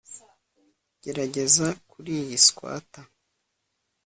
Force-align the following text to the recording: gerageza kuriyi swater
gerageza 1.03 1.67
kuriyi 1.89 2.37
swater 2.45 3.01